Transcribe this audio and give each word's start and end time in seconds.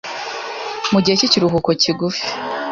Mu 0.91 0.99
gihe 1.03 1.15
cy’ikiruhuko 1.19 1.69
kigufi 1.81 2.23